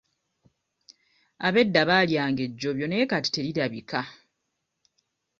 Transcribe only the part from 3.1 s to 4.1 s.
kati terirabika.